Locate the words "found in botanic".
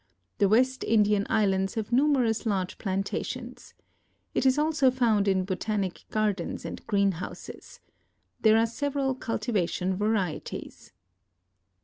4.89-6.05